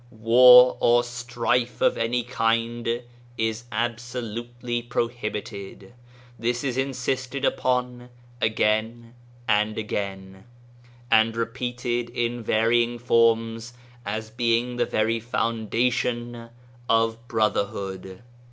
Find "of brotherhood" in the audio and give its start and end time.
16.89-18.23